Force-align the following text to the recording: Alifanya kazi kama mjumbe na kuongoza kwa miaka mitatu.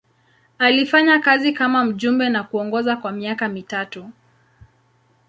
Alifanya 0.59 1.19
kazi 1.19 1.53
kama 1.53 1.85
mjumbe 1.85 2.29
na 2.29 2.43
kuongoza 2.43 2.97
kwa 2.97 3.11
miaka 3.11 3.49
mitatu. 3.49 4.09